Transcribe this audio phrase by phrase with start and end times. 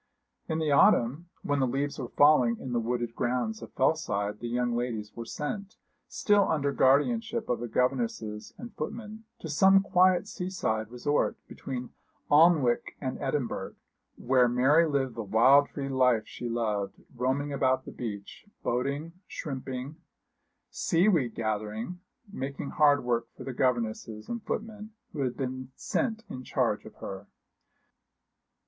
[0.49, 4.47] In the autumn, when the leaves were falling in the wooded grounds of Fellside, the
[4.47, 5.75] young ladies were sent,
[6.07, 11.91] still under guardianship of governesses and footmen, to some quiet seaside resort between
[12.31, 13.75] Alnwick and Edinburgh,
[14.15, 19.97] where Mary lived the wild free life she loved, roaming about the beach, boating, shrimping,
[20.71, 21.99] seaweed gathering,
[22.33, 26.95] making hard work for the governesses and footmen who had been sent in charge of
[26.95, 27.27] her.